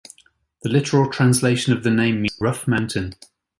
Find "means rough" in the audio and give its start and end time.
2.23-2.67